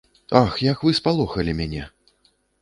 [0.39, 1.83] Ах, як вы спалохалі мяне.